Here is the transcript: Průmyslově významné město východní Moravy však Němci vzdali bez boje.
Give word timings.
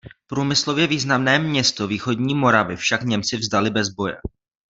Průmyslově 0.27 0.87
významné 0.87 1.39
město 1.39 1.87
východní 1.87 2.35
Moravy 2.35 2.75
však 2.75 3.03
Němci 3.03 3.37
vzdali 3.37 3.69
bez 3.69 3.89
boje. 3.89 4.17